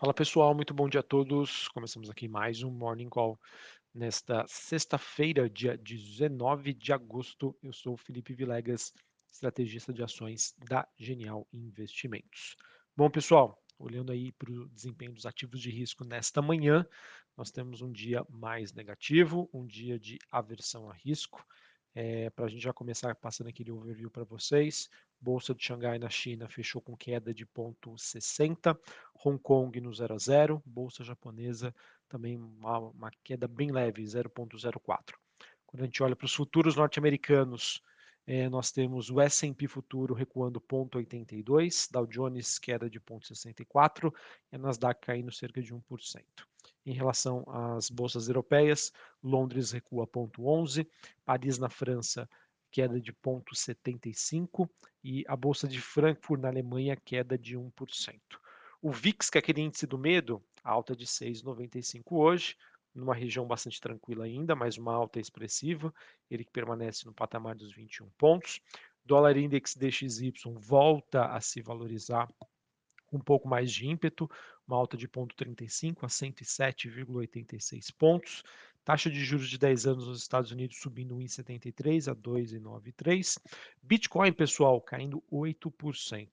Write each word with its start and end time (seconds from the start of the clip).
Fala 0.00 0.14
pessoal, 0.14 0.54
muito 0.54 0.72
bom 0.72 0.88
dia 0.88 1.00
a 1.00 1.02
todos. 1.02 1.66
Começamos 1.66 2.08
aqui 2.08 2.28
mais 2.28 2.62
um 2.62 2.70
Morning 2.70 3.08
Call 3.08 3.36
nesta 3.92 4.44
sexta-feira, 4.46 5.50
dia 5.50 5.76
19 5.76 6.72
de 6.72 6.92
agosto. 6.92 7.58
Eu 7.60 7.72
sou 7.72 7.96
Felipe 7.96 8.32
Vilegas, 8.32 8.92
estrategista 9.28 9.92
de 9.92 10.00
ações 10.00 10.54
da 10.68 10.86
Genial 10.96 11.48
Investimentos. 11.52 12.54
Bom 12.96 13.10
pessoal, 13.10 13.60
olhando 13.76 14.12
aí 14.12 14.30
para 14.30 14.52
o 14.52 14.68
desempenho 14.68 15.12
dos 15.12 15.26
ativos 15.26 15.60
de 15.60 15.68
risco 15.68 16.04
nesta 16.04 16.40
manhã, 16.40 16.86
nós 17.36 17.50
temos 17.50 17.82
um 17.82 17.90
dia 17.90 18.24
mais 18.30 18.72
negativo, 18.72 19.50
um 19.52 19.66
dia 19.66 19.98
de 19.98 20.16
aversão 20.30 20.88
a 20.88 20.94
risco. 20.94 21.44
É, 22.00 22.30
para 22.30 22.44
a 22.44 22.48
gente 22.48 22.62
já 22.62 22.72
começar 22.72 23.12
passando 23.16 23.48
aquele 23.48 23.72
overview 23.72 24.08
para 24.08 24.22
vocês, 24.22 24.88
Bolsa 25.20 25.52
de 25.52 25.64
Xangai 25.64 25.98
na 25.98 26.08
China 26.08 26.48
fechou 26.48 26.80
com 26.80 26.96
queda 26.96 27.34
de 27.34 27.44
0,60, 27.44 28.78
Hong 29.24 29.36
Kong 29.36 29.80
no 29.80 29.92
0 29.92 30.14
a 30.14 30.16
0, 30.16 30.62
Bolsa 30.64 31.02
japonesa 31.02 31.74
também 32.08 32.36
uma, 32.36 32.78
uma 32.78 33.10
queda 33.24 33.48
bem 33.48 33.72
leve, 33.72 34.04
0,04. 34.04 35.16
Quando 35.66 35.82
a 35.82 35.86
gente 35.86 36.00
olha 36.00 36.14
para 36.14 36.26
os 36.26 36.34
futuros 36.34 36.76
norte-americanos, 36.76 37.82
é, 38.28 38.48
nós 38.48 38.70
temos 38.70 39.10
o 39.10 39.20
S&P 39.20 39.66
futuro 39.66 40.14
recuando 40.14 40.60
0,82, 40.60 41.90
Dow 41.90 42.06
Jones 42.06 42.60
queda 42.60 42.88
de 42.88 43.00
0,64 43.00 44.14
e 44.52 44.54
a 44.54 44.58
Nasdaq 44.60 45.00
caindo 45.00 45.32
cerca 45.32 45.60
de 45.60 45.74
1%. 45.74 46.22
Em 46.88 46.94
relação 46.94 47.44
às 47.48 47.90
bolsas 47.90 48.28
europeias, 48.28 48.90
Londres 49.22 49.72
recua 49.72 50.06
0,11, 50.06 50.88
Paris 51.22 51.58
na 51.58 51.68
França 51.68 52.26
queda 52.70 52.98
de 52.98 53.12
0,75 53.12 54.66
e 55.04 55.22
a 55.28 55.36
bolsa 55.36 55.68
de 55.68 55.82
Frankfurt 55.82 56.40
na 56.40 56.48
Alemanha 56.48 56.96
queda 56.96 57.36
de 57.36 57.58
1%. 57.58 58.18
O 58.80 58.90
VIX, 58.90 59.28
que 59.28 59.36
é 59.36 59.40
aquele 59.40 59.60
índice 59.60 59.86
do 59.86 59.98
medo, 59.98 60.42
alta 60.64 60.96
de 60.96 61.04
6,95 61.04 62.04
hoje, 62.12 62.56
numa 62.94 63.14
região 63.14 63.46
bastante 63.46 63.78
tranquila 63.82 64.24
ainda, 64.24 64.56
mas 64.56 64.78
uma 64.78 64.94
alta 64.94 65.20
expressiva, 65.20 65.92
ele 66.30 66.42
que 66.42 66.50
permanece 66.50 67.04
no 67.04 67.12
patamar 67.12 67.54
dos 67.54 67.70
21 67.70 68.08
pontos. 68.16 68.62
Dólar 69.04 69.36
index 69.36 69.74
DXY 69.74 70.32
volta 70.56 71.26
a 71.26 71.40
se 71.42 71.60
valorizar 71.60 72.32
um 73.12 73.18
pouco 73.18 73.46
mais 73.46 73.70
de 73.70 73.86
ímpeto, 73.86 74.30
uma 74.68 74.76
alta 74.76 74.96
de 74.96 75.08
0,35 75.08 75.96
a 76.02 76.06
107,86 76.06 77.92
pontos. 77.96 78.44
Taxa 78.84 79.10
de 79.10 79.24
juros 79.24 79.48
de 79.48 79.58
10 79.58 79.86
anos 79.86 80.06
nos 80.06 80.20
Estados 80.20 80.50
Unidos 80.50 80.78
subindo 80.78 81.16
1,73 81.16 82.10
a 82.10 82.14
2,93. 82.14 83.38
Bitcoin, 83.82 84.32
pessoal, 84.32 84.80
caindo 84.80 85.22
8%. 85.32 86.28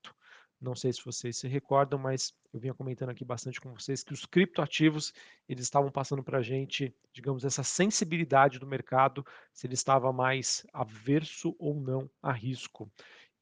Não 0.61 0.73
sei 0.73 0.93
se 0.93 1.03
vocês 1.03 1.37
se 1.37 1.47
recordam, 1.47 1.99
mas 1.99 2.33
eu 2.53 2.59
vinha 2.59 2.73
comentando 2.73 3.09
aqui 3.09 3.25
bastante 3.25 3.59
com 3.59 3.73
vocês 3.73 4.03
que 4.03 4.13
os 4.13 4.25
criptoativos 4.25 5.13
eles 5.49 5.65
estavam 5.65 5.91
passando 5.91 6.23
para 6.23 6.39
a 6.39 6.41
gente, 6.41 6.95
digamos, 7.11 7.43
essa 7.43 7.61
sensibilidade 7.61 8.57
do 8.57 8.65
mercado, 8.65 9.25
se 9.53 9.67
ele 9.67 9.73
estava 9.73 10.11
mais 10.13 10.65
averso 10.73 11.55
ou 11.59 11.75
não 11.75 12.09
a 12.23 12.31
risco. 12.31 12.89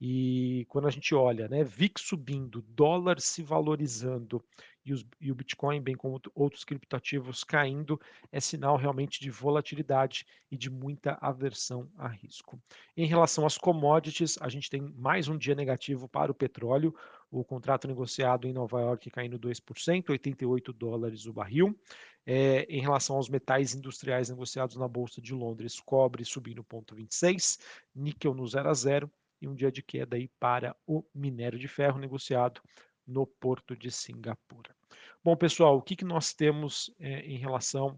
E 0.02 0.66
quando 0.68 0.88
a 0.88 0.92
gente 0.92 1.16
olha, 1.16 1.48
né, 1.48 1.64
VIX 1.64 2.02
subindo, 2.02 2.62
dólar 2.64 3.22
se 3.22 3.42
valorizando 3.42 4.44
e, 4.86 4.94
os, 4.94 5.06
e, 5.20 5.32
o 5.32 5.36
Bitcoin, 5.36 5.82
bem 5.82 5.96
como 5.96 6.22
outros 6.36 6.64
criptoativos 6.64 7.44
caindo, 7.44 8.00
é 8.32 8.40
sinal 8.40 8.76
realmente 8.76 9.20
de 9.20 9.30
volatilidade 9.30 10.26
e 10.52 10.58
de 10.58 10.70
muita 10.70 11.18
aversão 11.22 11.90
a 11.98 12.08
risco. 12.08 12.62
Em 12.96 13.06
relação 13.06 13.46
às 13.46 13.58
commodities, 13.58 14.38
a 14.42 14.50
gente 14.50 14.70
tem 14.70 14.82
mais 14.82 15.28
um 15.28 15.38
dia 15.38 15.56
negativo 15.56 16.08
para 16.08 16.32
o 16.32 16.36
petróleo, 16.36 16.94
o 17.32 17.44
contrato 17.44 17.88
negociado 17.88 18.48
em 18.48 18.54
Nova 18.54 18.80
York 18.82 19.10
caindo 19.10 19.40
2%, 19.40 20.10
88 20.10 20.74
dólares 20.74 21.26
o 21.26 21.34
barril. 21.34 21.78
É, 22.26 22.64
em 22.70 22.80
relação 22.80 23.18
aos 23.18 23.28
metais 23.28 23.76
industriais 23.76 24.30
negociados 24.30 24.78
na 24.78 24.88
Bolsa 24.88 25.22
de 25.22 25.34
Londres, 25.34 25.80
cobre 25.80 26.24
subindo 26.24 26.64
0,26, 26.64 27.60
níquel 27.94 28.34
no 28.34 28.48
0 28.48 28.70
a 28.70 28.74
0 28.74 29.12
e 29.42 29.48
um 29.48 29.54
dia 29.54 29.70
de 29.70 29.84
queda 29.84 30.16
aí 30.16 30.30
para 30.40 30.74
o 30.88 31.04
minério 31.14 31.60
de 31.60 31.68
ferro 31.68 32.00
negociado 32.00 32.62
no 33.06 33.26
Porto 33.26 33.76
de 33.76 33.92
Singapura. 33.92 34.76
Bom, 35.24 35.36
pessoal, 35.36 35.78
o 35.78 35.82
que, 35.82 35.96
que 35.96 36.06
nós 36.06 36.34
temos 36.34 36.94
é, 37.00 37.22
em 37.22 37.38
relação 37.38 37.98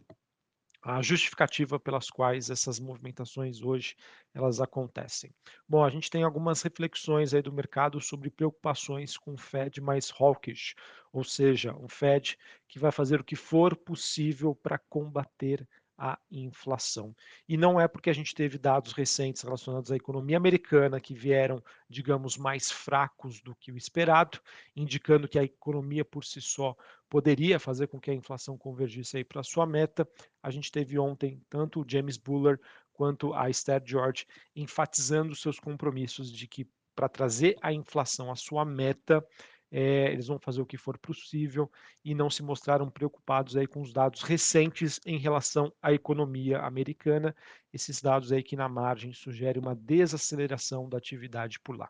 à 0.82 1.02
justificativa 1.02 1.80
pelas 1.80 2.10
quais 2.10 2.50
essas 2.50 2.80
movimentações 2.80 3.62
hoje 3.62 3.96
elas 4.34 4.62
acontecem? 4.62 5.34
Bom, 5.68 5.84
a 5.84 5.90
gente 5.90 6.10
tem 6.10 6.24
algumas 6.24 6.62
reflexões 6.62 7.34
aí 7.34 7.42
do 7.42 7.52
mercado 7.52 8.00
sobre 8.00 8.30
preocupações 8.30 9.18
com 9.18 9.34
o 9.34 9.38
Fed 9.38 9.82
mais 9.82 10.12
hawkish, 10.20 10.76
ou 11.12 11.24
seja, 11.24 11.76
um 11.76 11.88
Fed 11.88 12.38
que 12.68 12.78
vai 12.78 12.92
fazer 12.92 13.20
o 13.20 13.24
que 13.24 13.36
for 13.36 13.76
possível 13.76 14.54
para 14.56 14.78
combater 14.78 15.68
a 15.98 16.20
inflação. 16.30 17.16
E 17.48 17.56
não 17.56 17.80
é 17.80 17.88
porque 17.88 18.10
a 18.10 18.14
gente 18.14 18.36
teve 18.36 18.58
dados 18.58 18.92
recentes 18.92 19.42
relacionados 19.42 19.92
à 19.92 19.96
economia 19.96 20.38
americana 20.38 21.00
que 21.00 21.14
vieram, 21.14 21.64
digamos, 21.90 22.38
mais 22.38 22.72
fracos 22.72 23.42
do 23.42 23.56
que 23.56 23.72
o 23.72 23.78
esperado, 23.78 24.40
indicando 24.76 25.28
que 25.28 25.40
a 25.40 25.44
economia 25.44 26.04
por 26.04 26.26
si 26.26 26.42
só 26.42 26.76
poderia 27.10 27.60
fazer 27.60 27.88
com 27.88 28.00
que 28.00 28.12
a 28.12 28.16
inflação 28.16 28.58
convergisse 28.58 29.18
aí 29.18 29.24
para 29.24 29.44
sua 29.44 29.66
meta. 29.66 30.08
A 30.44 30.52
gente 30.52 30.72
teve 30.72 31.00
ontem 31.00 31.42
tanto 31.50 31.82
o 31.82 31.86
James 31.88 32.18
Buller 32.18 32.60
quanto 32.92 33.34
a 33.34 33.50
Esther 33.50 33.82
George 33.86 34.26
enfatizando 34.56 35.36
seus 35.36 35.60
compromissos 35.60 36.32
de 36.32 36.48
que 36.48 36.68
para 36.96 37.10
trazer 37.10 37.58
a 37.62 37.74
inflação 37.74 38.32
à 38.32 38.36
sua 38.36 38.64
meta, 38.64 39.26
é, 39.72 40.12
eles 40.12 40.28
vão 40.28 40.40
fazer 40.40 40.62
o 40.62 40.66
que 40.66 40.78
for 40.78 40.98
possível 40.98 41.70
e 42.04 42.14
não 42.14 42.30
se 42.30 42.44
mostraram 42.44 42.90
preocupados 42.90 43.58
aí 43.58 43.68
com 43.68 43.82
os 43.82 43.92
dados 43.92 44.22
recentes 44.22 45.00
em 45.06 45.18
relação 45.18 45.74
à 45.82 45.92
economia 45.92 46.60
americana, 46.60 47.36
esses 47.74 48.02
dados 48.02 48.32
aí 48.32 48.44
que 48.44 48.56
na 48.56 48.70
margem 48.70 49.12
sugerem 49.14 49.62
uma 49.62 49.76
desaceleração 49.76 50.88
da 50.88 50.98
atividade 50.98 51.60
por 51.60 51.78
lá. 51.78 51.90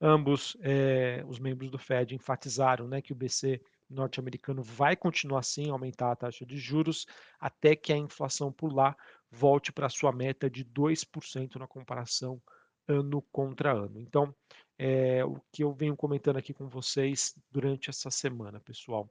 Ambos 0.00 0.56
é, 0.60 1.24
os 1.26 1.38
membros 1.38 1.70
do 1.70 1.78
Fed 1.78 2.14
enfatizaram 2.14 2.86
né, 2.86 3.00
que 3.00 3.12
o 3.12 3.16
BC 3.16 3.60
norte-americano 3.88 4.62
vai 4.62 4.96
continuar 4.96 5.40
assim 5.40 5.70
aumentar 5.70 6.12
a 6.12 6.16
taxa 6.16 6.44
de 6.44 6.58
juros 6.58 7.06
até 7.38 7.76
que 7.76 7.92
a 7.92 7.96
inflação 7.96 8.52
por 8.52 8.72
lá 8.72 8.96
volte 9.30 9.72
para 9.72 9.88
sua 9.88 10.12
meta 10.12 10.50
de 10.50 10.64
2% 10.64 11.56
na 11.56 11.66
comparação 11.66 12.40
ano 12.86 13.22
contra 13.32 13.72
ano. 13.72 14.00
Então, 14.00 14.34
é, 14.78 15.24
o 15.24 15.40
que 15.52 15.62
eu 15.62 15.72
venho 15.72 15.96
comentando 15.96 16.36
aqui 16.36 16.52
com 16.52 16.68
vocês 16.68 17.34
durante 17.50 17.90
essa 17.90 18.10
semana, 18.10 18.60
pessoal. 18.60 19.08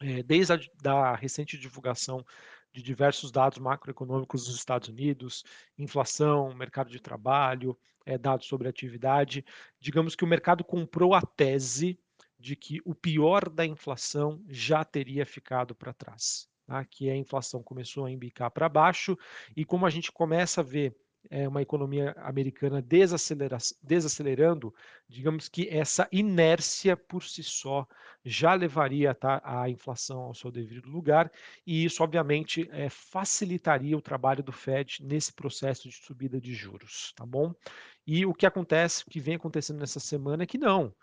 É, 0.00 0.22
desde 0.22 0.52
a 0.52 0.60
da 0.82 1.14
recente 1.14 1.56
divulgação 1.58 2.24
de 2.72 2.82
diversos 2.82 3.30
dados 3.30 3.58
macroeconômicos 3.58 4.44
dos 4.46 4.56
Estados 4.56 4.88
Unidos, 4.88 5.42
inflação, 5.78 6.54
mercado 6.54 6.90
de 6.90 7.00
trabalho, 7.00 7.76
é, 8.04 8.18
dados 8.18 8.46
sobre 8.46 8.68
atividade, 8.68 9.44
digamos 9.80 10.14
que 10.14 10.24
o 10.24 10.26
mercado 10.26 10.62
comprou 10.62 11.14
a 11.14 11.22
tese 11.22 11.98
de 12.38 12.54
que 12.54 12.80
o 12.84 12.94
pior 12.94 13.48
da 13.48 13.64
inflação 13.64 14.44
já 14.48 14.84
teria 14.84 15.24
ficado 15.24 15.74
para 15.74 15.94
trás. 15.94 16.48
Tá? 16.66 16.84
Que 16.84 17.08
a 17.08 17.16
inflação 17.16 17.62
começou 17.62 18.04
a 18.04 18.10
embicar 18.10 18.50
para 18.50 18.68
baixo, 18.68 19.16
e 19.56 19.64
como 19.64 19.86
a 19.86 19.90
gente 19.90 20.12
começa 20.12 20.60
a 20.60 20.64
ver 20.64 20.94
é, 21.30 21.48
uma 21.48 21.62
economia 21.62 22.12
americana 22.18 22.82
desacelerando, 23.82 24.74
digamos 25.08 25.48
que 25.48 25.68
essa 25.68 26.08
inércia 26.10 26.96
por 26.96 27.22
si 27.22 27.42
só 27.42 27.86
já 28.24 28.54
levaria 28.54 29.14
tá, 29.14 29.40
a 29.44 29.68
inflação 29.70 30.18
ao 30.20 30.34
seu 30.34 30.50
devido 30.50 30.88
lugar, 30.88 31.30
e 31.66 31.84
isso, 31.84 32.02
obviamente, 32.02 32.68
é, 32.72 32.88
facilitaria 32.88 33.96
o 33.96 34.02
trabalho 34.02 34.42
do 34.42 34.52
Fed 34.52 34.98
nesse 35.04 35.32
processo 35.32 35.88
de 35.88 35.94
subida 35.94 36.40
de 36.40 36.54
juros, 36.54 37.12
tá 37.14 37.24
bom? 37.24 37.54
E 38.06 38.24
o 38.26 38.34
que 38.34 38.46
acontece, 38.46 39.02
o 39.02 39.10
que 39.10 39.20
vem 39.20 39.36
acontecendo 39.36 39.78
nessa 39.78 40.00
semana 40.00 40.42
é 40.42 40.46
que 40.46 40.58
não. 40.58 40.94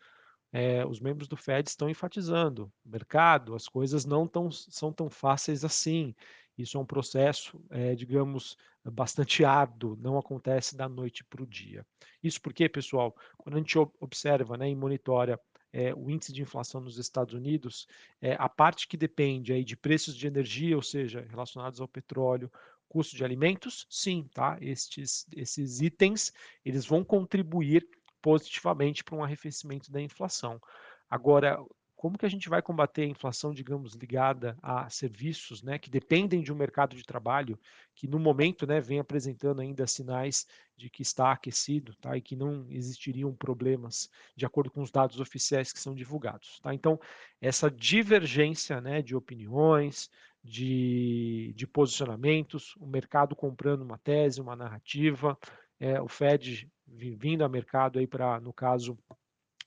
É, 0.55 0.85
os 0.85 0.99
membros 0.99 1.27
do 1.27 1.35
Fed 1.35 1.67
estão 1.67 1.89
enfatizando, 1.89 2.71
mercado, 2.85 3.55
as 3.55 3.67
coisas 3.67 4.05
não 4.05 4.27
tão, 4.27 4.51
são 4.51 4.93
tão 4.93 5.09
fáceis 5.09 5.65
assim. 5.65 6.13
Isso 6.57 6.77
é 6.77 6.79
um 6.79 6.85
processo, 6.85 7.59
é, 7.69 7.95
digamos, 7.95 8.57
bastante 8.83 9.43
árduo, 9.43 9.95
não 9.95 10.17
acontece 10.17 10.75
da 10.75 10.87
noite 10.87 11.23
para 11.23 11.41
o 11.41 11.47
dia. 11.47 11.85
Isso 12.21 12.41
porque, 12.41 12.69
pessoal, 12.69 13.15
quando 13.37 13.55
a 13.55 13.57
gente 13.59 13.77
observa 13.99 14.57
né, 14.57 14.69
e 14.69 14.75
monitora 14.75 15.39
é, 15.71 15.93
o 15.93 16.09
índice 16.09 16.31
de 16.31 16.41
inflação 16.41 16.79
nos 16.79 16.99
Estados 16.99 17.33
Unidos, 17.33 17.87
é, 18.21 18.35
a 18.37 18.47
parte 18.47 18.87
que 18.87 18.95
depende 18.95 19.51
aí 19.51 19.63
de 19.63 19.75
preços 19.75 20.15
de 20.15 20.27
energia, 20.27 20.75
ou 20.75 20.83
seja, 20.83 21.25
relacionados 21.29 21.81
ao 21.81 21.87
petróleo, 21.87 22.51
custo 22.87 23.15
de 23.15 23.25
alimentos, 23.25 23.87
sim, 23.89 24.29
tá? 24.31 24.55
Estes, 24.61 25.25
esses 25.35 25.81
itens, 25.81 26.31
eles 26.63 26.85
vão 26.85 27.03
contribuir 27.03 27.87
positivamente 28.21 29.03
para 29.03 29.15
um 29.15 29.23
arrefecimento 29.23 29.91
da 29.91 29.99
inflação. 29.99 30.61
Agora, 31.09 31.59
como 32.03 32.17
que 32.17 32.25
a 32.25 32.29
gente 32.29 32.49
vai 32.49 32.61
combater 32.61 33.03
a 33.03 33.07
inflação, 33.07 33.53
digamos, 33.53 33.93
ligada 33.93 34.57
a 34.61 34.89
serviços, 34.89 35.63
né, 35.63 35.79
que 35.79 35.89
dependem 35.89 36.41
de 36.41 36.51
um 36.51 36.55
mercado 36.55 36.97
de 36.97 37.03
trabalho 37.05 37.57
que 37.95 38.09
no 38.09 38.19
momento, 38.19 38.67
né, 38.67 38.81
vem 38.81 38.99
apresentando 38.99 39.61
ainda 39.61 39.87
sinais 39.87 40.45
de 40.75 40.89
que 40.89 41.01
está 41.01 41.31
aquecido, 41.31 41.95
tá, 41.95 42.17
e 42.17 42.21
que 42.21 42.35
não 42.35 42.65
existiriam 42.69 43.33
problemas 43.33 44.09
de 44.35 44.45
acordo 44.45 44.69
com 44.69 44.81
os 44.81 44.91
dados 44.91 45.21
oficiais 45.21 45.71
que 45.71 45.79
são 45.79 45.95
divulgados, 45.95 46.59
tá? 46.59 46.73
Então, 46.73 46.99
essa 47.39 47.71
divergência, 47.71 48.81
né, 48.81 49.01
de 49.01 49.15
opiniões, 49.15 50.09
de, 50.43 51.53
de 51.55 51.65
posicionamentos, 51.65 52.75
o 52.81 52.85
mercado 52.85 53.33
comprando 53.33 53.81
uma 53.81 53.97
tese, 53.97 54.41
uma 54.41 54.57
narrativa, 54.57 55.39
é, 55.79 56.01
o 56.01 56.09
Fed 56.09 56.69
vindo 56.85 57.45
a 57.45 57.47
mercado 57.47 57.97
aí 57.97 58.05
para, 58.05 58.41
no 58.41 58.51
caso, 58.51 58.97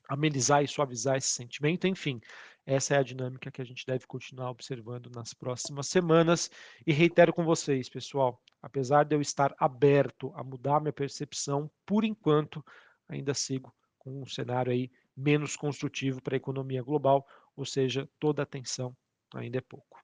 amenizar 0.08 0.62
e 0.62 0.69
suavizar 0.69 1.17
esse 1.17 1.29
sentimento. 1.29 1.87
Enfim, 1.87 2.20
essa 2.64 2.94
é 2.94 2.99
a 2.99 3.03
dinâmica 3.03 3.50
que 3.50 3.62
a 3.62 3.64
gente 3.64 3.87
deve 3.87 4.06
continuar 4.06 4.50
observando 4.50 5.11
nas 5.11 5.32
próximas 5.32 5.87
semanas. 5.87 6.50
E 6.87 6.93
reitero 6.93 7.32
com 7.32 7.44
vocês, 7.44 7.88
pessoal, 7.88 8.43
apesar 8.61 9.05
de 9.05 9.14
eu 9.14 9.20
estar 9.20 9.55
aberto 9.58 10.32
a 10.35 10.43
mudar 10.43 10.81
minha 10.81 10.93
percepção, 10.93 11.70
por 11.85 12.05
enquanto 12.05 12.64
ainda 13.08 13.35
sigo 13.35 13.75
com 13.99 14.23
um 14.23 14.26
cenário 14.26 14.73
aí 14.73 14.91
menos 15.17 15.56
construtivo 15.56 16.20
para 16.20 16.35
a 16.35 16.37
economia 16.37 16.82
global, 16.82 17.26
ou 17.56 17.64
seja, 17.64 18.09
toda 18.19 18.43
atenção 18.43 18.97
ainda 19.35 19.59
é 19.59 19.61
pouco. 19.61 20.00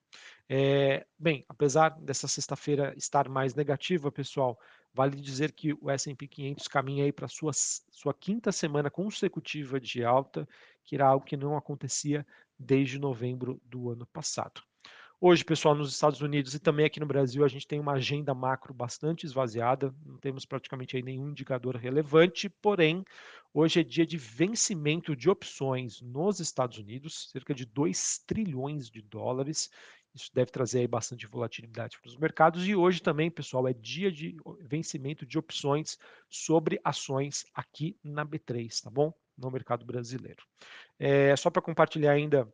É, 0.49 1.05
bem, 1.17 1.45
apesar 1.47 1.89
dessa 1.99 2.27
sexta-feira 2.27 2.93
estar 2.97 3.29
mais 3.29 3.55
negativa, 3.55 4.11
pessoal, 4.11 4.59
vale 4.93 5.19
dizer 5.19 5.51
que 5.51 5.73
o 5.73 5.89
S&P 5.89 6.27
500 6.27 6.67
caminha 6.67 7.05
aí 7.05 7.11
para 7.11 7.27
sua 7.27 7.51
sua 7.53 8.13
quinta 8.13 8.51
semana 8.51 8.89
consecutiva 8.89 9.79
de 9.79 10.03
alta, 10.03 10.47
que 10.83 10.95
era 10.95 11.07
algo 11.07 11.25
que 11.25 11.37
não 11.37 11.57
acontecia 11.57 12.25
desde 12.57 12.99
novembro 12.99 13.61
do 13.65 13.89
ano 13.89 14.05
passado. 14.07 14.61
Hoje, 15.25 15.45
pessoal, 15.45 15.73
nos 15.73 15.93
Estados 15.93 16.19
Unidos 16.19 16.53
e 16.53 16.59
também 16.59 16.85
aqui 16.85 16.99
no 16.99 17.05
Brasil, 17.05 17.45
a 17.45 17.47
gente 17.47 17.65
tem 17.65 17.79
uma 17.79 17.93
agenda 17.93 18.33
macro 18.33 18.73
bastante 18.73 19.25
esvaziada, 19.25 19.95
não 20.05 20.17
temos 20.17 20.45
praticamente 20.45 21.01
nenhum 21.01 21.29
indicador 21.29 21.77
relevante, 21.77 22.49
porém, 22.49 23.05
hoje 23.53 23.79
é 23.79 23.83
dia 23.83 24.05
de 24.05 24.17
vencimento 24.17 25.15
de 25.15 25.29
opções 25.29 26.01
nos 26.01 26.41
Estados 26.41 26.77
Unidos, 26.77 27.29
cerca 27.31 27.53
de 27.53 27.65
2 27.65 28.17
trilhões 28.27 28.89
de 28.89 29.01
dólares, 29.01 29.69
isso 30.13 30.29
deve 30.33 30.51
trazer 30.51 30.79
aí 30.79 30.87
bastante 30.87 31.25
volatilidade 31.25 31.99
para 31.99 32.07
os 32.07 32.17
mercados. 32.17 32.67
E 32.67 32.75
hoje 32.75 33.01
também, 33.01 33.31
pessoal, 33.31 33.67
é 33.67 33.73
dia 33.73 34.11
de 34.11 34.37
vencimento 34.61 35.25
de 35.25 35.37
opções 35.37 35.97
sobre 36.29 36.79
ações 36.83 37.45
aqui 37.53 37.97
na 38.03 38.25
B3, 38.25 38.81
tá 38.81 38.89
bom? 38.89 39.13
No 39.35 39.49
mercado 39.49 39.85
brasileiro. 39.85 40.43
É, 40.99 41.35
só 41.35 41.49
para 41.49 41.61
compartilhar 41.61 42.11
ainda 42.11 42.47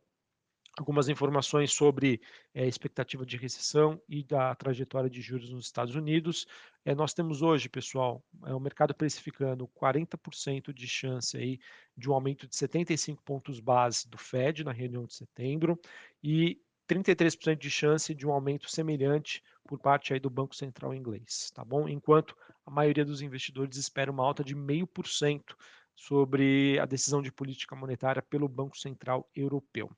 algumas 0.78 1.08
informações 1.08 1.72
sobre 1.72 2.20
é, 2.54 2.66
expectativa 2.66 3.26
de 3.26 3.36
recessão 3.36 4.00
e 4.08 4.24
da 4.24 4.54
trajetória 4.54 5.10
de 5.10 5.20
juros 5.20 5.50
nos 5.50 5.66
Estados 5.66 5.94
Unidos. 5.94 6.46
É, 6.84 6.94
nós 6.94 7.12
temos 7.12 7.42
hoje, 7.42 7.68
pessoal, 7.68 8.24
é, 8.46 8.54
o 8.54 8.60
mercado 8.60 8.94
precificando 8.94 9.68
40% 9.68 10.72
de 10.72 10.88
chance 10.88 11.36
aí 11.36 11.58
de 11.94 12.08
um 12.08 12.14
aumento 12.14 12.46
de 12.46 12.56
75 12.56 13.22
pontos 13.22 13.60
base 13.60 14.08
do 14.08 14.16
Fed 14.16 14.64
na 14.64 14.72
reunião 14.72 15.04
de 15.04 15.14
setembro 15.14 15.78
e 16.22 16.58
33% 16.90 17.56
de 17.56 17.70
chance 17.70 18.14
de 18.14 18.26
um 18.26 18.32
aumento 18.32 18.68
semelhante 18.68 19.42
por 19.64 19.78
parte 19.78 20.12
aí 20.12 20.18
do 20.18 20.28
Banco 20.28 20.56
Central 20.56 20.92
inglês, 20.92 21.52
tá 21.54 21.64
bom? 21.64 21.88
Enquanto 21.88 22.36
a 22.66 22.70
maioria 22.70 23.04
dos 23.04 23.22
investidores 23.22 23.76
espera 23.76 24.10
uma 24.10 24.24
alta 24.24 24.42
de 24.42 24.56
0,5% 24.56 25.54
sobre 25.94 26.78
a 26.80 26.86
decisão 26.86 27.22
de 27.22 27.30
política 27.30 27.76
monetária 27.76 28.20
pelo 28.20 28.48
Banco 28.48 28.76
Central 28.76 29.28
Europeu. 29.36 29.90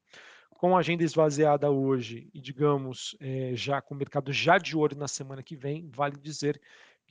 Com 0.50 0.76
a 0.76 0.80
agenda 0.80 1.02
esvaziada 1.02 1.70
hoje 1.70 2.28
e, 2.34 2.40
digamos, 2.40 3.16
é, 3.20 3.52
já 3.54 3.80
com 3.80 3.94
o 3.94 3.96
mercado 3.96 4.32
já 4.32 4.58
de 4.58 4.76
olho 4.76 4.96
na 4.96 5.08
semana 5.08 5.42
que 5.42 5.56
vem, 5.56 5.88
vale 5.88 6.16
dizer 6.16 6.60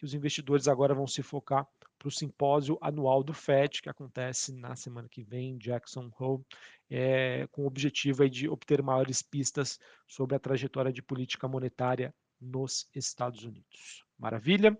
que 0.01 0.05
os 0.05 0.15
investidores 0.15 0.67
agora 0.67 0.95
vão 0.95 1.05
se 1.05 1.21
focar 1.21 1.67
para 1.99 2.07
o 2.07 2.11
simpósio 2.11 2.75
anual 2.81 3.23
do 3.23 3.35
FED, 3.35 3.83
que 3.83 3.89
acontece 3.89 4.51
na 4.51 4.75
semana 4.75 5.07
que 5.07 5.21
vem 5.21 5.51
em 5.51 5.57
Jackson 5.59 6.11
Hole, 6.19 6.43
é, 6.89 7.45
com 7.51 7.61
o 7.61 7.67
objetivo 7.67 8.27
de 8.27 8.49
obter 8.49 8.81
maiores 8.81 9.21
pistas 9.21 9.79
sobre 10.07 10.35
a 10.35 10.39
trajetória 10.39 10.91
de 10.91 11.03
política 11.03 11.47
monetária 11.47 12.11
nos 12.41 12.89
Estados 12.95 13.43
Unidos. 13.43 14.03
Maravilha? 14.17 14.75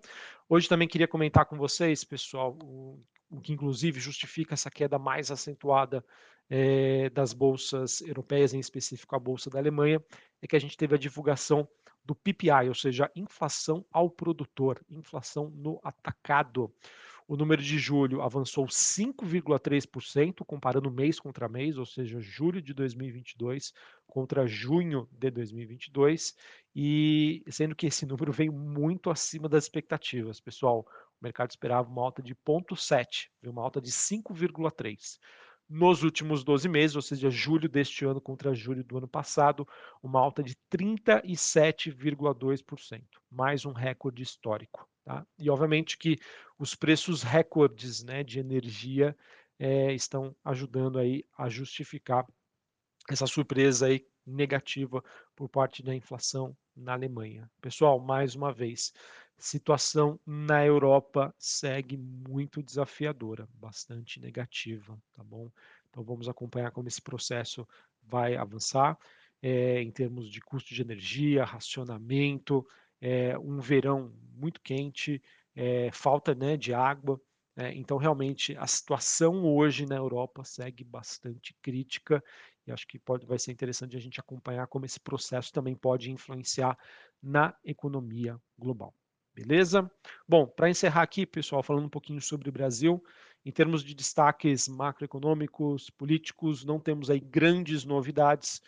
Hoje 0.48 0.68
também 0.68 0.88
queria 0.88 1.06
comentar 1.06 1.46
com 1.46 1.56
vocês, 1.56 2.02
pessoal, 2.02 2.58
o, 2.60 3.00
o 3.30 3.40
que 3.40 3.52
inclusive 3.52 4.00
justifica 4.00 4.54
essa 4.54 4.72
queda 4.72 4.98
mais 4.98 5.30
acentuada 5.30 6.04
é, 6.50 7.08
das 7.10 7.32
bolsas 7.32 8.00
europeias, 8.00 8.52
em 8.54 8.58
específico 8.58 9.14
a 9.14 9.20
bolsa 9.20 9.48
da 9.48 9.60
Alemanha, 9.60 10.02
é 10.42 10.48
que 10.48 10.56
a 10.56 10.60
gente 10.60 10.76
teve 10.76 10.96
a 10.96 10.98
divulgação 10.98 11.68
do 12.04 12.14
PPI, 12.14 12.68
ou 12.68 12.74
seja, 12.74 13.10
inflação 13.14 13.84
ao 13.90 14.10
produtor, 14.10 14.84
inflação 14.90 15.50
no 15.50 15.80
atacado. 15.82 16.72
O 17.26 17.36
número 17.36 17.62
de 17.62 17.78
julho 17.78 18.20
avançou 18.20 18.66
5,3%, 18.66 20.44
comparando 20.44 20.90
mês 20.90 21.20
contra 21.20 21.48
mês, 21.48 21.78
ou 21.78 21.86
seja, 21.86 22.20
julho 22.20 22.60
de 22.60 22.74
2022 22.74 23.72
contra 24.06 24.46
junho 24.46 25.08
de 25.10 25.30
2022, 25.30 26.34
e 26.74 27.42
sendo 27.48 27.74
que 27.74 27.86
esse 27.86 28.04
número 28.06 28.32
veio 28.32 28.52
muito 28.52 29.08
acima 29.08 29.48
das 29.48 29.64
expectativas. 29.64 30.40
Pessoal, 30.40 30.86
o 31.20 31.24
mercado 31.24 31.50
esperava 31.50 31.88
uma 31.88 32.02
alta 32.02 32.20
de 32.20 32.34
0,7, 32.34 33.28
uma 33.44 33.62
alta 33.62 33.80
de 33.80 33.90
5,3 33.90 35.18
nos 35.72 36.02
últimos 36.02 36.44
12 36.44 36.68
meses, 36.68 36.96
ou 36.96 37.02
seja, 37.02 37.30
julho 37.30 37.66
deste 37.66 38.04
ano 38.04 38.20
contra 38.20 38.54
julho 38.54 38.84
do 38.84 38.98
ano 38.98 39.08
passado, 39.08 39.66
uma 40.02 40.20
alta 40.20 40.42
de 40.42 40.54
37,2%, 40.70 43.02
mais 43.30 43.64
um 43.64 43.72
recorde 43.72 44.22
histórico. 44.22 44.86
Tá? 45.02 45.26
E 45.38 45.48
obviamente 45.48 45.96
que 45.96 46.18
os 46.58 46.74
preços 46.74 47.22
recordes 47.22 48.04
né, 48.04 48.22
de 48.22 48.38
energia 48.38 49.16
é, 49.58 49.94
estão 49.94 50.36
ajudando 50.44 50.98
aí 50.98 51.24
a 51.38 51.48
justificar 51.48 52.26
essa 53.08 53.26
surpresa 53.26 53.86
aí 53.86 54.06
negativa 54.26 55.02
por 55.34 55.48
parte 55.48 55.82
da 55.82 55.94
inflação 55.94 56.54
na 56.76 56.92
Alemanha. 56.92 57.50
Pessoal, 57.62 57.98
mais 57.98 58.34
uma 58.34 58.52
vez, 58.52 58.92
situação 59.42 60.20
na 60.24 60.64
Europa 60.64 61.34
segue 61.36 61.96
muito 61.96 62.62
desafiadora, 62.62 63.48
bastante 63.54 64.20
negativa, 64.20 64.96
tá 65.12 65.24
bom? 65.24 65.50
Então 65.90 66.04
vamos 66.04 66.28
acompanhar 66.28 66.70
como 66.70 66.88
esse 66.88 67.02
processo 67.02 67.66
vai 68.02 68.36
avançar 68.36 68.96
é, 69.42 69.82
em 69.82 69.90
termos 69.90 70.30
de 70.30 70.40
custo 70.40 70.72
de 70.72 70.80
energia, 70.80 71.44
racionamento, 71.44 72.64
é, 73.00 73.36
um 73.36 73.58
verão 73.58 74.12
muito 74.36 74.60
quente, 74.60 75.20
é, 75.56 75.90
falta 75.90 76.34
né, 76.34 76.56
de 76.56 76.72
água. 76.72 77.20
Né? 77.56 77.74
Então, 77.74 77.96
realmente, 77.96 78.56
a 78.56 78.66
situação 78.68 79.44
hoje 79.44 79.84
na 79.86 79.96
Europa 79.96 80.44
segue 80.44 80.84
bastante 80.84 81.52
crítica 81.60 82.22
e 82.64 82.70
acho 82.70 82.86
que 82.86 82.96
pode, 82.96 83.26
vai 83.26 83.40
ser 83.40 83.50
interessante 83.50 83.96
a 83.96 84.00
gente 84.00 84.20
acompanhar 84.20 84.68
como 84.68 84.86
esse 84.86 85.00
processo 85.00 85.52
também 85.52 85.74
pode 85.74 86.12
influenciar 86.12 86.78
na 87.20 87.52
economia 87.64 88.40
global. 88.56 88.94
Beleza? 89.34 89.90
Bom, 90.28 90.46
para 90.46 90.68
encerrar 90.68 91.02
aqui, 91.02 91.24
pessoal, 91.24 91.62
falando 91.62 91.86
um 91.86 91.90
pouquinho 91.90 92.20
sobre 92.20 92.48
o 92.48 92.52
Brasil, 92.52 93.02
em 93.44 93.50
termos 93.50 93.82
de 93.82 93.94
destaques 93.94 94.68
macroeconômicos, 94.68 95.88
políticos, 95.90 96.64
não 96.64 96.78
temos 96.78 97.08
aí 97.08 97.18
grandes 97.18 97.84
novidades. 97.84 98.60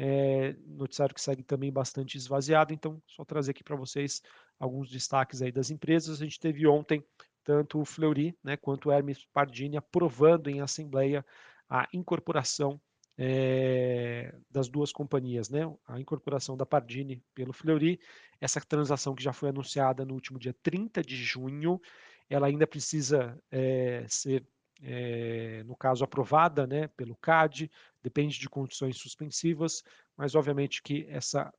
É, 0.00 0.54
noticiário 0.64 1.14
que 1.14 1.20
segue 1.20 1.42
também 1.42 1.72
bastante 1.72 2.16
esvaziado, 2.16 2.72
então 2.72 3.02
só 3.04 3.24
trazer 3.24 3.50
aqui 3.50 3.64
para 3.64 3.74
vocês 3.74 4.22
alguns 4.58 4.90
destaques 4.90 5.42
aí 5.42 5.50
das 5.50 5.70
empresas. 5.70 6.20
A 6.20 6.24
gente 6.24 6.38
teve 6.38 6.66
ontem 6.66 7.04
tanto 7.42 7.80
o 7.80 7.84
Fleury 7.84 8.36
né, 8.42 8.56
quanto 8.56 8.88
o 8.88 8.92
Hermes 8.92 9.24
Pardini 9.32 9.76
aprovando 9.76 10.50
em 10.50 10.60
assembleia 10.60 11.24
a 11.68 11.88
incorporação 11.92 12.80
é, 13.16 14.17
das 14.58 14.68
duas 14.68 14.92
companhias, 14.92 15.48
né? 15.48 15.72
A 15.86 16.00
incorporação 16.00 16.56
da 16.56 16.66
Pardini 16.66 17.22
pelo 17.32 17.52
Fleury, 17.52 18.00
essa 18.40 18.60
transação 18.60 19.14
que 19.14 19.22
já 19.22 19.32
foi 19.32 19.50
anunciada 19.50 20.04
no 20.04 20.14
último 20.14 20.36
dia 20.36 20.52
30 20.64 21.00
de 21.00 21.14
junho, 21.14 21.80
ela 22.28 22.48
ainda 22.48 22.66
precisa 22.66 23.40
é, 23.52 24.04
ser, 24.08 24.44
é, 24.82 25.62
no 25.64 25.76
caso, 25.76 26.02
aprovada 26.02 26.66
né, 26.66 26.88
pelo 26.88 27.14
CAD, 27.14 27.70
depende 28.02 28.36
de 28.36 28.48
condições 28.48 28.96
suspensivas, 28.96 29.84
mas 30.16 30.34
obviamente 30.34 30.82
que 30.82 31.06
essa 31.08 31.54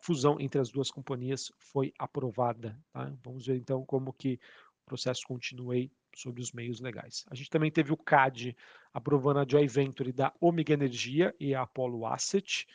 fusão 0.00 0.40
entre 0.40 0.58
as 0.58 0.70
duas 0.70 0.90
companhias 0.90 1.52
foi 1.58 1.92
aprovada. 1.98 2.80
Tá? 2.94 3.12
Vamos 3.22 3.46
ver 3.46 3.56
então 3.56 3.84
como 3.84 4.10
que 4.10 4.40
o 4.82 4.86
processo 4.86 5.20
continua 5.26 5.74
aí 5.74 5.90
sobre 6.16 6.40
os 6.40 6.52
meios 6.52 6.80
legais. 6.80 7.26
A 7.30 7.34
gente 7.34 7.50
também 7.50 7.70
teve 7.70 7.92
o 7.92 7.96
CAD 7.96 8.56
aprovando 8.98 9.38
a 9.38 9.46
Joy 9.48 9.66
Venture 9.66 10.12
da 10.12 10.32
Omega 10.40 10.74
Energia 10.74 11.34
e 11.38 11.54
a 11.54 11.62
Apollo 11.62 12.04
Asset. 12.04 12.66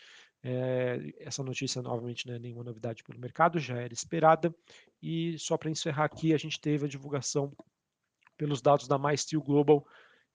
É, 0.41 1.13
essa 1.19 1.43
notícia, 1.43 1.81
novamente, 1.81 2.27
não 2.27 2.33
é 2.33 2.39
nenhuma 2.39 2.63
novidade 2.63 3.03
pelo 3.03 3.19
mercado, 3.19 3.59
já 3.59 3.77
era 3.77 3.93
esperada. 3.93 4.53
E 5.01 5.37
só 5.37 5.57
para 5.57 5.69
encerrar 5.69 6.05
aqui, 6.05 6.33
a 6.33 6.37
gente 6.37 6.59
teve 6.59 6.85
a 6.85 6.89
divulgação 6.89 7.53
pelos 8.37 8.61
dados 8.61 8.87
da 8.87 8.97
MySteel 8.97 9.41
Global 9.41 9.85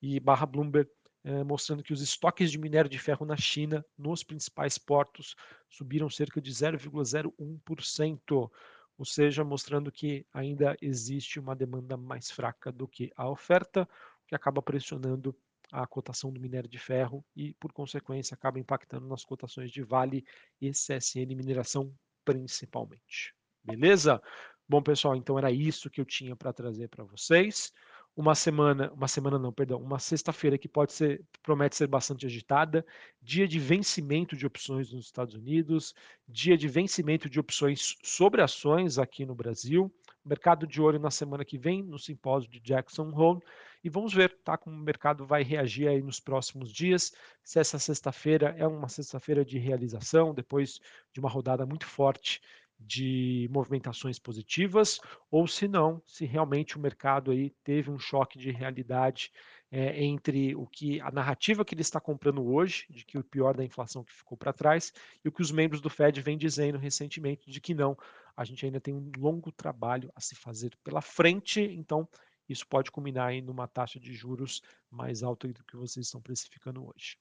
e 0.01 0.21
barra 0.21 0.47
Bloomberg 0.47 0.89
eh, 1.25 1.43
mostrando 1.43 1.83
que 1.83 1.93
os 1.93 2.01
estoques 2.01 2.51
de 2.51 2.59
minério 2.59 2.89
de 2.89 2.99
ferro 2.99 3.27
na 3.27 3.37
China, 3.37 3.85
nos 3.97 4.23
principais 4.23 4.79
portos, 4.79 5.35
subiram 5.69 6.09
cerca 6.09 6.41
de 6.41 6.51
0,01%, 6.51 8.51
ou 8.97 9.05
seja, 9.05 9.45
mostrando 9.45 9.91
que 9.91 10.25
ainda 10.33 10.77
existe 10.81 11.41
uma 11.41 11.57
demanda 11.57 11.97
mais 11.97 12.31
fraca 12.31 12.71
do 12.71 12.87
que 12.87 13.11
a 13.17 13.29
oferta, 13.29 13.83
o 14.23 14.27
que 14.27 14.35
acaba 14.35 14.63
pressionando 14.63 15.37
a 15.73 15.87
cotação 15.87 16.33
do 16.33 16.41
minério 16.41 16.69
de 16.69 16.79
ferro 16.79 17.25
e, 17.37 17.55
por 17.55 17.73
consequência, 17.73 18.35
acaba 18.35 18.59
impactando 18.59 19.07
nas 19.07 19.25
cotações 19.25 19.71
de 19.71 19.83
Vale 19.83 20.25
e 20.61 20.71
CSN 20.71 21.35
Mineração 21.35 21.93
principalmente. 22.25 23.35
Beleza? 23.63 24.23
Bom, 24.69 24.83
pessoal, 24.83 25.17
então 25.17 25.39
era 25.39 25.51
isso 25.51 25.91
que 25.91 26.01
eu 26.01 26.05
tinha 26.05 26.37
para 26.37 26.53
trazer 26.53 26.89
para 26.89 27.05
vocês 27.05 27.73
uma 28.19 28.35
semana, 28.35 28.93
uma 28.93 29.07
semana 29.07 29.39
não, 29.39 29.53
perdão, 29.53 29.81
uma 29.81 30.01
sexta-feira 30.01 30.59
que 30.59 30.69
pode 30.69 30.93
ser, 30.93 31.25
promete 31.41 31.77
ser 31.77 31.87
bastante 31.87 32.27
agitada, 32.27 32.85
dia 33.23 33.47
de 33.47 33.61
vencimento 33.61 34.37
de 34.37 34.45
opções 34.45 34.93
nos 34.93 35.05
Estados 35.07 35.37
Unidos, 35.37 35.95
dia 36.27 36.59
de 36.59 36.67
vencimento 36.67 37.31
de 37.31 37.39
opções 37.39 37.95
sobre 38.03 38.43
ações 38.43 38.99
aqui 38.99 39.25
no 39.25 39.37
Brasil, 39.37 39.89
mercado 40.25 40.67
de 40.67 40.81
olho 40.81 40.99
na 40.99 41.11
semana 41.11 41.45
que 41.45 41.57
vem 41.57 41.83
no 41.83 41.99
simpósio 41.99 42.51
de 42.51 42.61
Jackson 42.61 43.11
Hole 43.15 43.41
e 43.83 43.89
vamos 43.89 44.13
ver, 44.13 44.37
tá, 44.45 44.57
como 44.57 44.77
o 44.77 44.81
mercado 44.81 45.27
vai 45.27 45.43
reagir 45.43 45.89
aí 45.89 46.03
nos 46.03 46.21
próximos 46.21 46.73
dias, 46.73 47.13
se 47.43 47.59
essa 47.59 47.79
sexta-feira 47.79 48.55
é 48.59 48.67
uma 48.67 48.89
sexta-feira 48.89 49.45
de 49.45 49.59
realização 49.59 50.35
depois 50.35 50.81
de 51.13 51.21
uma 51.21 51.29
rodada 51.29 51.65
muito 51.65 51.87
forte 51.87 52.41
de 52.79 53.49
movimentações 53.51 54.19
positivas, 54.19 55.01
ou 55.31 55.49
se 55.49 55.67
não, 55.67 56.01
se 56.07 56.25
realmente 56.25 56.77
o 56.77 56.81
mercado 56.81 57.31
aí 57.31 57.51
teve 57.65 57.91
um 57.91 57.99
choque 57.99 58.39
de 58.39 58.51
realidade 58.51 59.33
é, 59.71 60.03
entre 60.03 60.55
o 60.55 60.67
que 60.67 61.01
a 61.01 61.11
narrativa 61.11 61.65
que 61.65 61.75
ele 61.75 61.83
está 61.83 62.01
comprando 62.01 62.45
hoje, 62.45 62.87
de 62.89 63.05
que 63.05 63.19
o 63.19 63.25
pior 63.25 63.57
da 63.57 63.65
inflação 63.65 64.03
que 64.03 64.13
ficou 64.13 64.37
para 64.37 64.53
trás, 64.53 64.93
e 65.25 65.29
o 65.29 65.33
que 65.33 65.43
os 65.43 65.51
membros 65.51 65.81
do 65.81 65.91
Fed 65.91 66.21
vêm 66.21 66.39
dizendo 66.39 66.79
recentemente 66.79 67.51
de 67.51 67.61
que 67.61 67.75
não, 67.75 67.97
a 68.37 68.45
gente 68.45 68.65
ainda 68.65 68.81
tem 68.81 68.95
um 68.95 69.11
longo 69.19 69.53
trabalho 69.53 70.11
a 70.15 70.21
se 70.21 70.35
fazer 70.35 70.77
pela 70.83 71.01
frente, 71.01 71.61
então 71.61 72.09
isso 72.49 72.67
pode 72.67 72.91
culminar 72.91 73.29
aí 73.29 73.43
numa 73.43 73.69
taxa 73.69 74.01
de 74.01 74.15
juros 74.15 74.63
mais 74.91 75.23
alta 75.23 75.49
do 75.49 75.65
que 75.65 75.77
vocês 75.77 76.07
estão 76.07 76.21
precificando 76.21 76.87
hoje. 76.87 77.19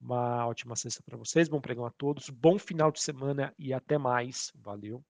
Uma 0.00 0.46
ótima 0.46 0.76
sexta 0.76 1.02
para 1.02 1.16
vocês, 1.16 1.48
bom 1.48 1.60
pregão 1.60 1.84
a 1.84 1.90
todos, 1.90 2.30
bom 2.30 2.58
final 2.58 2.92
de 2.92 3.00
semana 3.00 3.52
e 3.58 3.72
até 3.72 3.98
mais. 3.98 4.52
Valeu. 4.54 5.04